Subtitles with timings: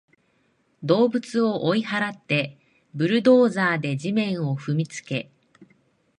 [0.81, 2.57] 動物を追い払って、
[2.95, 5.29] ブルドーザーで地面を踏みつけ